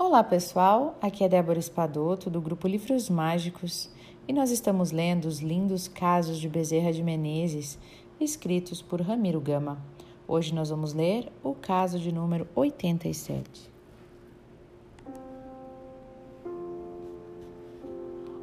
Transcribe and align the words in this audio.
Olá 0.00 0.22
pessoal, 0.22 0.96
aqui 1.02 1.24
é 1.24 1.28
Débora 1.28 1.58
Espadoto 1.58 2.30
do 2.30 2.40
grupo 2.40 2.68
Livros 2.68 3.10
Mágicos 3.10 3.90
e 4.28 4.32
nós 4.32 4.52
estamos 4.52 4.92
lendo 4.92 5.24
os 5.24 5.40
lindos 5.40 5.88
casos 5.88 6.38
de 6.38 6.48
Bezerra 6.48 6.92
de 6.92 7.02
Menezes 7.02 7.76
escritos 8.20 8.80
por 8.80 9.00
Ramiro 9.00 9.40
Gama. 9.40 9.76
Hoje 10.28 10.54
nós 10.54 10.70
vamos 10.70 10.92
ler 10.92 11.32
o 11.42 11.52
caso 11.52 11.98
de 11.98 12.12
número 12.12 12.46
87. 12.54 13.68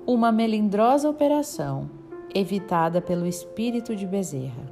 Uma 0.05 0.33
melindrosa 0.33 1.09
operação 1.09 1.89
evitada 2.35 3.01
pelo 3.01 3.25
espírito 3.25 3.95
de 3.95 4.05
Bezerra. 4.05 4.69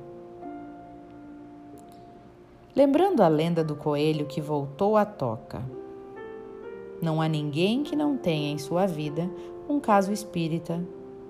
Lembrando 2.75 3.23
a 3.23 3.29
lenda 3.29 3.63
do 3.63 3.73
coelho 3.73 4.25
que 4.25 4.41
voltou 4.41 4.97
à 4.97 5.05
toca. 5.05 5.63
Não 7.04 7.22
há 7.22 7.28
ninguém 7.28 7.84
que 7.84 7.98
não 7.98 8.16
tenha 8.16 8.50
em 8.50 8.57
sua 8.57 8.86
vida 8.86 9.30
um 9.68 9.78
caso 9.78 10.14
espírita, 10.14 10.82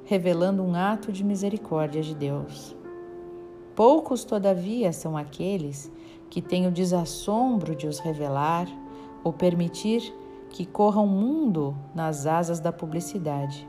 revelando 0.04 0.62
um 0.62 0.76
ato 0.76 1.12
de 1.12 1.24
misericórdia 1.24 2.00
de 2.04 2.14
Deus. 2.14 2.76
Poucos, 3.76 4.24
todavia, 4.24 4.94
são 4.94 5.18
aqueles 5.18 5.92
que 6.30 6.44
têm 6.44 6.68
o 6.68 6.72
desassombro 6.72 7.76
de 7.76 7.88
os 7.88 7.98
revelar 7.98 8.68
ou 9.24 9.34
permitir 9.34 10.14
que 10.52 10.64
corra 10.64 11.02
o 11.02 11.08
mundo 11.08 11.76
nas 11.96 12.28
asas 12.28 12.60
da 12.60 12.72
publicidade. 12.72 13.68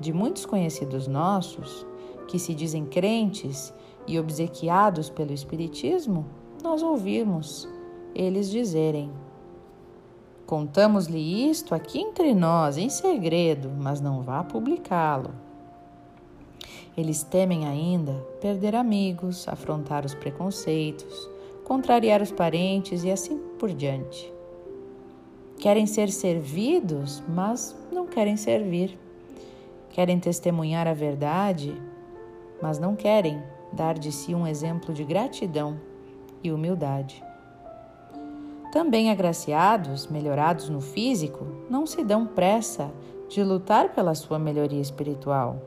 De 0.00 0.12
muitos 0.12 0.44
conhecidos 0.44 1.06
nossos, 1.06 1.86
que 2.26 2.40
se 2.40 2.52
dizem 2.56 2.84
crentes 2.84 3.72
e 4.04 4.18
obsequiados 4.18 5.08
pelo 5.10 5.32
Espiritismo, 5.32 6.26
nós 6.60 6.82
ouvimos 6.82 7.68
eles 8.12 8.50
dizerem: 8.50 9.12
Contamos-lhe 10.46 11.50
isto 11.50 11.74
aqui 11.74 11.98
entre 11.98 12.32
nós, 12.32 12.78
em 12.78 12.88
segredo, 12.88 13.68
mas 13.76 14.00
não 14.00 14.22
vá 14.22 14.44
publicá-lo. 14.44 15.34
Eles 16.96 17.24
temem 17.24 17.66
ainda 17.66 18.12
perder 18.40 18.76
amigos, 18.76 19.48
afrontar 19.48 20.06
os 20.06 20.14
preconceitos, 20.14 21.28
contrariar 21.64 22.22
os 22.22 22.30
parentes 22.30 23.02
e 23.02 23.10
assim 23.10 23.38
por 23.58 23.72
diante. 23.72 24.32
Querem 25.58 25.84
ser 25.84 26.10
servidos, 26.10 27.20
mas 27.28 27.76
não 27.90 28.06
querem 28.06 28.36
servir. 28.36 28.96
Querem 29.90 30.20
testemunhar 30.20 30.86
a 30.86 30.94
verdade, 30.94 31.74
mas 32.62 32.78
não 32.78 32.94
querem 32.94 33.42
dar 33.72 33.98
de 33.98 34.12
si 34.12 34.32
um 34.32 34.46
exemplo 34.46 34.94
de 34.94 35.02
gratidão 35.02 35.80
e 36.40 36.52
humildade. 36.52 37.25
Também 38.72 39.10
agraciados, 39.10 40.06
melhorados 40.06 40.68
no 40.68 40.80
físico, 40.80 41.46
não 41.70 41.86
se 41.86 42.04
dão 42.04 42.26
pressa 42.26 42.90
de 43.28 43.42
lutar 43.42 43.94
pela 43.94 44.14
sua 44.14 44.38
melhoria 44.38 44.80
espiritual 44.80 45.60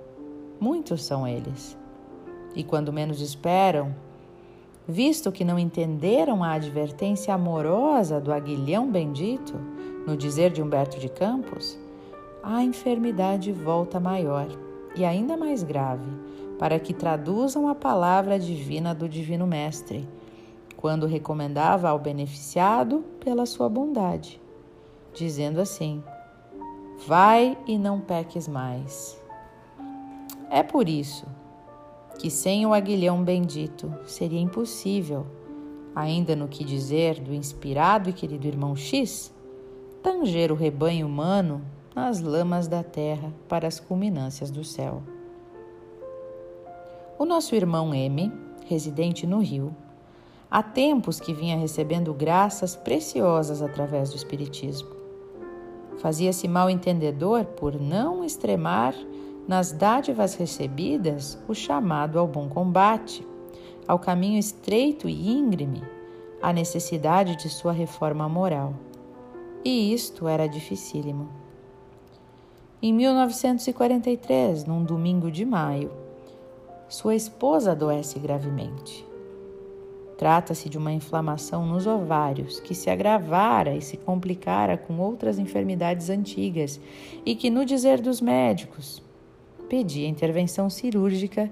Muitos 0.60 1.06
são 1.06 1.26
eles. 1.26 1.78
E 2.54 2.66
quando 2.66 2.92
menos 2.92 3.22
esperam, 3.22 3.96
visto 4.86 5.32
que 5.32 5.46
não 5.46 5.58
entenderam 5.58 6.44
a 6.44 6.52
advertência 6.52 7.34
amorosa 7.34 8.20
do 8.20 8.34
aguilhão 8.34 8.92
bendito, 8.92 9.54
no 10.06 10.18
dizer 10.18 10.52
de 10.52 10.62
Humberto 10.62 11.00
de 11.00 11.08
Campos, 11.08 11.80
a 12.44 12.62
enfermidade 12.62 13.54
volta 13.54 14.02
maior 14.02 14.48
e 14.98 15.06
ainda 15.06 15.38
mais 15.38 15.64
grave, 15.64 16.10
para 16.58 16.78
que 16.78 16.94
traduzam 16.94 17.70
a 17.70 17.76
palavra 17.76 18.38
divina 18.38 18.94
do 18.94 19.08
Divino 19.08 19.48
Mestre, 19.48 20.06
quando 20.80 21.08
recomendava 21.08 21.90
ao 21.90 22.00
beneficiado 22.00 23.04
pela 23.20 23.46
sua 23.46 23.68
bondade, 23.68 24.40
dizendo 25.14 25.60
assim: 25.60 26.02
Vai 27.06 27.58
e 27.68 27.78
não 27.78 28.00
peques 28.00 28.48
mais. 28.48 29.22
É 30.50 30.64
por 30.64 30.88
isso 30.88 31.26
que 32.18 32.32
sem 32.32 32.66
o 32.66 32.74
aguilhão 32.74 33.22
bendito 33.22 33.94
seria 34.06 34.40
impossível, 34.40 35.28
ainda 35.94 36.34
no 36.34 36.48
que 36.48 36.64
dizer 36.64 37.20
do 37.20 37.34
inspirado 37.34 38.10
e 38.10 38.14
querido 38.14 38.48
irmão 38.48 38.74
X, 38.74 39.34
tanger 40.02 40.50
o 40.50 40.56
rebanho 40.56 41.08
humano 41.08 41.62
nas 41.94 42.22
lamas 42.22 42.70
da 42.70 42.84
terra 42.84 43.34
para 43.50 43.68
as 43.68 43.82
culminâncias 43.82 44.50
do 44.50 44.64
céu. 44.64 45.04
O 47.18 47.26
nosso 47.26 47.54
irmão 47.54 47.94
M, 47.94 48.32
residente 48.66 49.28
no 49.28 49.40
Rio, 49.40 49.76
há 50.50 50.64
tempos 50.64 51.20
que 51.20 51.34
vinha 51.34 51.58
recebendo 51.58 52.14
graças 52.14 52.76
preciosas 52.76 53.62
através 53.62 54.10
do 54.10 54.16
Espiritismo. 54.16 54.90
Fazia-se 56.00 56.48
mal 56.48 56.70
entendedor 56.70 57.46
por 57.46 57.80
não 57.80 58.24
extremar 58.24 58.96
nas 59.48 59.72
dádivas 59.72 60.36
recebidas 60.36 61.38
o 61.48 61.54
chamado 61.54 62.18
ao 62.18 62.28
bom 62.28 62.48
combate, 62.48 63.26
ao 63.88 64.00
caminho 64.00 64.40
estreito 64.40 65.10
e 65.10 65.30
íngreme, 65.30 65.84
à 66.42 66.54
necessidade 66.54 67.36
de 67.36 67.50
sua 67.50 67.72
reforma 67.72 68.30
moral. 68.30 68.74
E 69.66 69.94
isto 69.94 70.28
era 70.28 70.48
dificílimo. 70.48 71.28
Em 72.82 72.94
1943, 72.94 74.64
num 74.64 74.86
domingo 74.86 75.30
de 75.30 75.44
maio, 75.44 75.92
sua 76.88 77.14
esposa 77.14 77.74
adoece 77.74 78.20
gravemente. 78.20 79.09
Trata-se 80.20 80.68
de 80.68 80.78
uma 80.78 80.92
inflamação 80.92 81.66
nos 81.66 81.88
ovários 81.88 82.60
que 82.60 82.76
se 82.76 82.90
agravara 82.90 83.74
e 83.74 83.82
se 83.82 83.96
complicara 83.96 84.78
com 84.78 85.00
outras 85.00 85.40
enfermidades 85.40 86.10
antigas 86.10 86.78
e 87.26 87.34
que, 87.34 87.50
no 87.50 87.64
dizer 87.64 88.02
dos 88.02 88.20
médicos, 88.20 89.02
pedia 89.70 90.10
intervenção 90.10 90.70
cirúrgica 90.70 91.50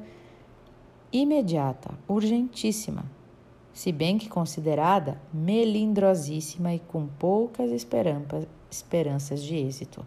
imediata, 1.13 1.97
urgentíssima, 2.09 3.05
se 3.71 3.93
bem 3.93 4.17
que 4.17 4.27
considerada 4.27 5.17
melindrosíssima 5.33 6.73
e 6.73 6.79
com 6.79 7.07
poucas 7.07 7.71
esperanças 7.71 9.41
de 9.41 9.55
êxito. 9.55 10.05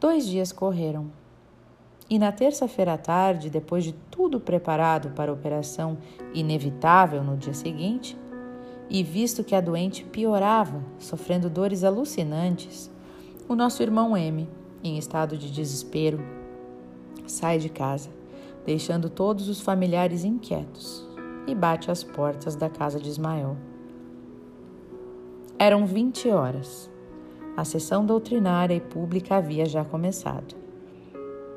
Dois 0.00 0.26
dias 0.26 0.50
correram. 0.50 1.10
E 2.10 2.18
na 2.18 2.32
terça-feira 2.32 2.94
à 2.94 2.98
tarde, 2.98 3.50
depois 3.50 3.84
de 3.84 3.92
tudo 4.10 4.40
preparado 4.40 5.10
para 5.10 5.30
a 5.30 5.34
operação 5.34 5.98
inevitável 6.32 7.22
no 7.22 7.36
dia 7.36 7.52
seguinte, 7.52 8.16
e 8.88 9.02
visto 9.02 9.44
que 9.44 9.54
a 9.54 9.60
doente 9.60 10.04
piorava, 10.04 10.82
sofrendo 10.98 11.50
dores 11.50 11.84
alucinantes, 11.84 12.90
o 13.46 13.54
nosso 13.54 13.82
irmão 13.82 14.16
M, 14.16 14.48
em 14.82 14.96
estado 14.96 15.36
de 15.36 15.50
desespero, 15.50 16.18
sai 17.26 17.58
de 17.58 17.68
casa, 17.68 18.08
deixando 18.64 19.10
todos 19.10 19.48
os 19.48 19.60
familiares 19.60 20.24
inquietos, 20.24 21.06
e 21.46 21.54
bate 21.54 21.90
às 21.90 22.02
portas 22.02 22.56
da 22.56 22.70
casa 22.70 22.98
de 22.98 23.08
Ismael. 23.08 23.56
Eram 25.58 25.84
20 25.86 26.30
horas. 26.30 26.90
A 27.56 27.64
sessão 27.64 28.06
doutrinária 28.06 28.74
e 28.74 28.80
pública 28.80 29.36
havia 29.36 29.66
já 29.66 29.84
começado. 29.84 30.67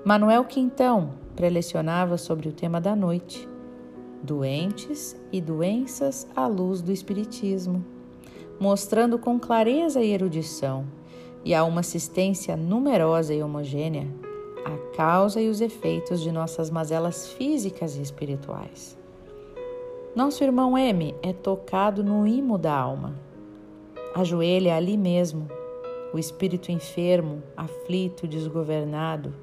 Manuel 0.03 0.43
Quintão 0.45 1.11
prelecionava 1.35 2.17
sobre 2.17 2.49
o 2.49 2.51
tema 2.51 2.81
da 2.81 2.95
noite: 2.95 3.47
doentes 4.23 5.15
e 5.31 5.39
doenças 5.39 6.27
à 6.35 6.47
luz 6.47 6.81
do 6.81 6.91
Espiritismo, 6.91 7.85
mostrando 8.59 9.19
com 9.19 9.39
clareza 9.39 10.01
e 10.01 10.11
erudição 10.11 10.87
e 11.45 11.53
a 11.53 11.63
uma 11.63 11.81
assistência 11.81 12.57
numerosa 12.57 13.31
e 13.31 13.43
homogênea 13.43 14.07
a 14.65 14.95
causa 14.95 15.39
e 15.39 15.49
os 15.49 15.61
efeitos 15.61 16.19
de 16.21 16.31
nossas 16.31 16.71
mazelas 16.71 17.29
físicas 17.33 17.95
e 17.95 18.01
espirituais. 18.01 18.97
Nosso 20.15 20.43
irmão 20.43 20.75
M 20.75 21.15
é 21.21 21.31
tocado 21.31 22.03
no 22.03 22.27
imo 22.27 22.57
da 22.57 22.73
alma. 22.73 23.15
Ajoelha 24.15 24.75
ali 24.75 24.97
mesmo, 24.97 25.47
o 26.11 26.17
espírito 26.17 26.71
enfermo, 26.71 27.41
aflito, 27.55 28.27
desgovernado, 28.27 29.33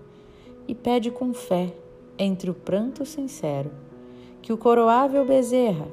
e 0.69 0.75
pede 0.75 1.11
com 1.11 1.33
fé, 1.33 1.73
entre 2.19 2.51
o 2.51 2.55
pranto 2.55 3.07
sincero, 3.07 3.71
que 4.43 4.53
o 4.53 4.59
coroável 4.59 5.25
Bezerra, 5.25 5.89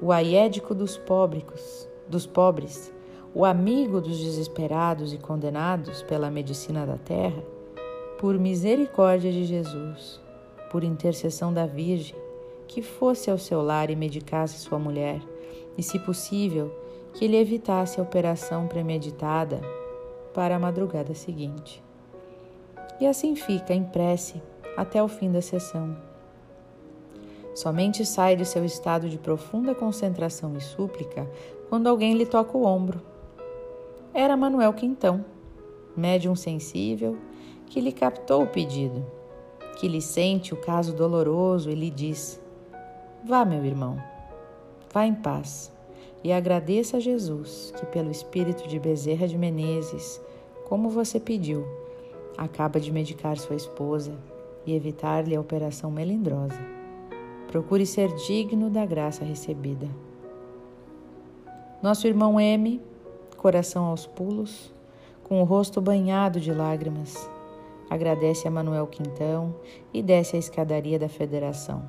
o 0.00 0.10
aiédico 0.10 0.74
dos 0.74 0.96
pobres, 0.96 1.88
dos 2.08 2.26
pobres, 2.26 2.92
o 3.34 3.44
amigo 3.44 4.00
dos 4.00 4.18
desesperados 4.18 5.12
e 5.12 5.18
condenados 5.18 6.02
pela 6.02 6.30
medicina 6.30 6.86
da 6.86 6.96
terra, 6.96 7.44
por 8.18 8.38
misericórdia 8.38 9.30
de 9.30 9.44
Jesus, 9.44 10.20
por 10.70 10.82
intercessão 10.82 11.52
da 11.52 11.66
Virgem, 11.66 12.16
que 12.66 12.80
fosse 12.80 13.30
ao 13.30 13.36
seu 13.36 13.60
lar 13.60 13.90
e 13.90 13.96
medicasse 13.96 14.58
sua 14.58 14.78
mulher, 14.78 15.20
e, 15.76 15.82
se 15.82 15.98
possível, 15.98 16.72
que 17.12 17.26
ele 17.26 17.36
evitasse 17.36 18.00
a 18.00 18.02
operação 18.02 18.66
premeditada 18.66 19.60
para 20.32 20.56
a 20.56 20.58
madrugada 20.58 21.14
seguinte. 21.14 21.82
E 23.00 23.06
assim 23.06 23.34
fica 23.34 23.74
em 23.74 23.84
prece 23.84 24.40
até 24.76 25.02
o 25.02 25.08
fim 25.08 25.30
da 25.30 25.42
sessão. 25.42 25.96
Somente 27.54 28.06
sai 28.06 28.34
de 28.36 28.44
seu 28.44 28.64
estado 28.64 29.08
de 29.08 29.18
profunda 29.18 29.74
concentração 29.74 30.56
e 30.56 30.60
súplica 30.60 31.28
quando 31.68 31.86
alguém 31.86 32.14
lhe 32.14 32.26
toca 32.26 32.56
o 32.56 32.64
ombro. 32.64 33.00
era 34.14 34.36
Manuel 34.36 34.72
Quintão, 34.72 35.24
médium 35.96 36.34
sensível, 36.34 37.16
que 37.66 37.80
lhe 37.80 37.92
captou 37.92 38.42
o 38.42 38.46
pedido, 38.46 39.04
que 39.78 39.88
lhe 39.88 40.00
sente 40.00 40.54
o 40.54 40.56
caso 40.56 40.94
doloroso 40.94 41.70
e 41.70 41.74
lhe 41.74 41.90
diz: 41.90 42.40
Vá, 43.24 43.44
meu 43.44 43.64
irmão, 43.64 43.96
vá 44.92 45.06
em 45.06 45.14
paz 45.14 45.72
e 46.24 46.32
agradeça 46.32 46.98
a 46.98 47.00
Jesus 47.00 47.72
que, 47.76 47.86
pelo 47.86 48.10
espírito 48.10 48.68
de 48.68 48.78
Bezerra 48.78 49.26
de 49.26 49.36
Menezes, 49.36 50.20
como 50.68 50.88
você 50.88 51.18
pediu, 51.18 51.66
acaba 52.36 52.80
de 52.80 52.92
medicar 52.92 53.36
sua 53.38 53.56
esposa 53.56 54.12
e 54.66 54.74
evitar-lhe 54.74 55.34
a 55.34 55.40
operação 55.40 55.90
melindrosa. 55.90 56.60
Procure 57.48 57.84
ser 57.84 58.14
digno 58.14 58.70
da 58.70 58.86
graça 58.86 59.24
recebida. 59.24 59.88
Nosso 61.82 62.06
irmão 62.06 62.40
M, 62.40 62.80
coração 63.36 63.86
aos 63.86 64.06
pulos, 64.06 64.72
com 65.24 65.40
o 65.40 65.44
rosto 65.44 65.80
banhado 65.80 66.40
de 66.40 66.52
lágrimas, 66.52 67.28
agradece 67.90 68.46
a 68.46 68.50
Manuel 68.50 68.86
Quintão 68.86 69.54
e 69.92 70.02
desce 70.02 70.36
a 70.36 70.38
escadaria 70.38 70.98
da 70.98 71.08
federação. 71.08 71.82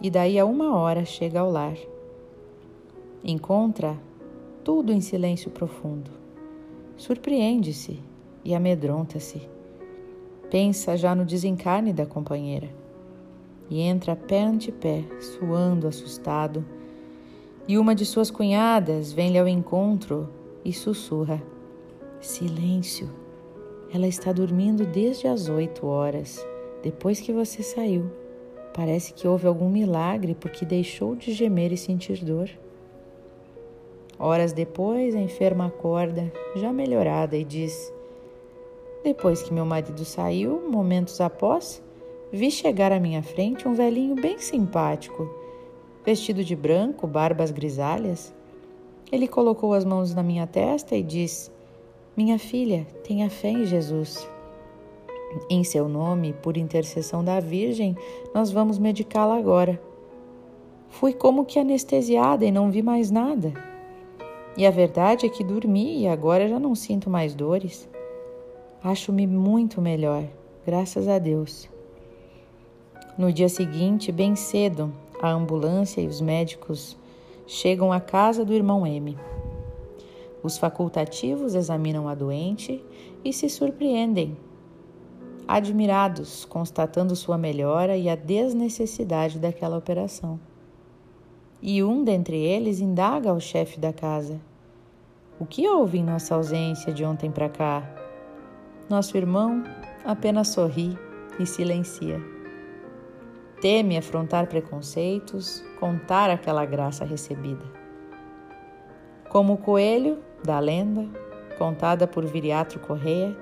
E 0.00 0.10
daí 0.10 0.38
a 0.38 0.44
uma 0.44 0.76
hora 0.76 1.04
chega 1.04 1.40
ao 1.40 1.50
lar. 1.50 1.76
Encontra 3.22 3.96
tudo 4.64 4.92
em 4.92 5.00
silêncio 5.00 5.50
profundo. 5.50 6.10
Surpreende-se 6.96 8.07
e 8.44 8.54
amedronta-se. 8.54 9.48
Pensa 10.50 10.96
já 10.96 11.14
no 11.14 11.24
desencarne 11.24 11.92
da 11.92 12.06
companheira 12.06 12.68
e 13.70 13.80
entra 13.80 14.16
pé 14.16 14.42
ante 14.42 14.72
pé, 14.72 15.04
suando 15.20 15.86
assustado. 15.86 16.64
E 17.66 17.76
uma 17.76 17.94
de 17.94 18.04
suas 18.06 18.30
cunhadas 18.30 19.12
vem-lhe 19.12 19.38
ao 19.38 19.46
encontro 19.46 20.28
e 20.64 20.72
sussurra: 20.72 21.42
Silêncio, 22.20 23.10
ela 23.92 24.06
está 24.06 24.32
dormindo 24.32 24.86
desde 24.86 25.28
as 25.28 25.48
oito 25.48 25.86
horas, 25.86 26.44
depois 26.82 27.20
que 27.20 27.32
você 27.32 27.62
saiu. 27.62 28.10
Parece 28.72 29.12
que 29.12 29.26
houve 29.26 29.46
algum 29.46 29.68
milagre 29.68 30.34
porque 30.34 30.64
deixou 30.64 31.14
de 31.14 31.32
gemer 31.32 31.72
e 31.72 31.76
sentir 31.76 32.24
dor. 32.24 32.48
Horas 34.18 34.52
depois, 34.52 35.14
a 35.14 35.20
enferma 35.20 35.66
acorda, 35.66 36.32
já 36.56 36.72
melhorada, 36.72 37.36
e 37.36 37.44
diz: 37.44 37.92
Depois 39.02 39.42
que 39.42 39.54
meu 39.54 39.64
marido 39.64 40.04
saiu, 40.04 40.68
momentos 40.68 41.20
após, 41.20 41.82
vi 42.32 42.50
chegar 42.50 42.90
à 42.92 42.98
minha 42.98 43.22
frente 43.22 43.66
um 43.66 43.74
velhinho 43.74 44.14
bem 44.14 44.38
simpático, 44.38 45.30
vestido 46.04 46.42
de 46.42 46.56
branco, 46.56 47.06
barbas 47.06 47.50
grisalhas. 47.50 48.34
Ele 49.10 49.28
colocou 49.28 49.72
as 49.72 49.84
mãos 49.84 50.14
na 50.14 50.22
minha 50.22 50.46
testa 50.46 50.96
e 50.96 51.02
disse: 51.02 51.50
Minha 52.16 52.38
filha, 52.38 52.86
tenha 53.04 53.30
fé 53.30 53.50
em 53.50 53.64
Jesus. 53.64 54.28
Em 55.48 55.62
seu 55.62 55.88
nome, 55.88 56.32
por 56.32 56.56
intercessão 56.56 57.22
da 57.22 57.38
Virgem, 57.38 57.96
nós 58.34 58.50
vamos 58.50 58.78
medicá-la 58.78 59.36
agora. 59.36 59.80
Fui 60.88 61.12
como 61.12 61.44
que 61.44 61.58
anestesiada 61.58 62.44
e 62.44 62.50
não 62.50 62.70
vi 62.70 62.82
mais 62.82 63.10
nada. 63.10 63.52
E 64.56 64.66
a 64.66 64.70
verdade 64.70 65.26
é 65.26 65.28
que 65.28 65.44
dormi 65.44 66.00
e 66.00 66.08
agora 66.08 66.48
já 66.48 66.58
não 66.58 66.74
sinto 66.74 67.08
mais 67.08 67.34
dores. 67.34 67.88
Acho-me 68.82 69.26
muito 69.26 69.82
melhor, 69.82 70.24
graças 70.64 71.08
a 71.08 71.18
Deus. 71.18 71.68
No 73.18 73.32
dia 73.32 73.48
seguinte, 73.48 74.12
bem 74.12 74.36
cedo, 74.36 74.94
a 75.20 75.32
ambulância 75.32 76.00
e 76.00 76.06
os 76.06 76.20
médicos 76.20 76.96
chegam 77.44 77.92
à 77.92 78.00
casa 78.00 78.44
do 78.44 78.54
irmão 78.54 78.86
M. 78.86 79.18
Os 80.44 80.56
facultativos 80.56 81.56
examinam 81.56 82.06
a 82.06 82.14
doente 82.14 82.80
e 83.24 83.32
se 83.32 83.48
surpreendem, 83.48 84.36
admirados, 85.48 86.44
constatando 86.44 87.16
sua 87.16 87.36
melhora 87.36 87.96
e 87.96 88.08
a 88.08 88.14
desnecessidade 88.14 89.40
daquela 89.40 89.76
operação. 89.76 90.38
E 91.60 91.82
um 91.82 92.04
dentre 92.04 92.36
eles 92.36 92.78
indaga 92.78 93.30
ao 93.30 93.40
chefe 93.40 93.80
da 93.80 93.92
casa: 93.92 94.40
O 95.40 95.44
que 95.44 95.66
houve 95.66 95.98
em 95.98 96.04
nossa 96.04 96.36
ausência 96.36 96.92
de 96.92 97.04
ontem 97.04 97.28
para 97.28 97.48
cá? 97.48 98.07
Nosso 98.88 99.16
irmão 99.16 99.62
apenas 100.04 100.48
sorri 100.48 100.98
e 101.38 101.46
silencia. 101.46 102.20
Teme 103.60 103.96
afrontar 103.96 104.46
preconceitos, 104.46 105.64
contar 105.78 106.30
aquela 106.30 106.64
graça 106.64 107.04
recebida. 107.04 107.64
Como 109.28 109.54
o 109.54 109.58
coelho 109.58 110.18
da 110.44 110.58
lenda, 110.58 111.06
contada 111.58 112.06
por 112.06 112.24
Viriatro 112.24 112.80
Correia, 112.80 113.36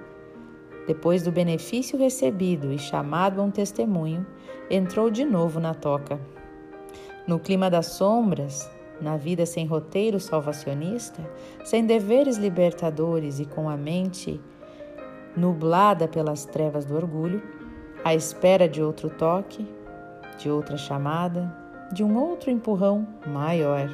depois 0.87 1.23
do 1.23 1.31
benefício 1.31 1.99
recebido 1.99 2.73
e 2.73 2.79
chamado 2.79 3.41
a 3.41 3.45
um 3.45 3.51
testemunho, 3.51 4.27
entrou 4.71 5.11
de 5.11 5.25
novo 5.25 5.61
na 5.61 5.75
toca 5.75 6.19
no 7.27 7.41
clima 7.41 7.69
das 7.69 7.87
sombras, 7.87 8.71
na 9.01 9.17
vida 9.17 9.45
sem 9.45 9.67
roteiro 9.67 10.21
salvacionista, 10.21 11.29
sem 11.65 11.85
deveres 11.85 12.37
libertadores 12.37 13.41
e 13.41 13.45
com 13.45 13.69
a 13.69 13.77
mente 13.77 14.41
nublada 15.37 16.09
pelas 16.09 16.45
trevas 16.45 16.85
do 16.85 16.97
orgulho, 16.97 17.43
à 18.05 18.15
espera 18.15 18.69
de 18.69 18.83
outro 18.83 19.11
toque, 19.11 19.67
de 20.39 20.51
outra 20.51 20.77
chamada, 20.77 21.55
de 21.93 22.03
um 22.03 22.17
outro 22.17 22.51
empurrão 22.51 23.07
maior, 23.27 23.89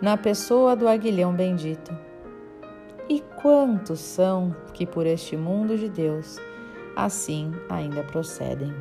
na 0.00 0.16
pessoa 0.16 0.76
do 0.76 0.88
aguilhão 0.88 1.34
bendito. 1.34 1.96
E 3.08 3.20
quantos 3.42 4.00
são 4.00 4.54
que 4.72 4.86
por 4.86 5.06
este 5.06 5.36
mundo 5.36 5.76
de 5.76 5.88
Deus 5.88 6.38
assim 6.96 7.52
ainda 7.68 8.02
procedem? 8.04 8.72